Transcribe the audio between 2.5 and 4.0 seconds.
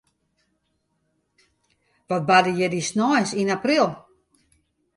hjir dy sneins yn april?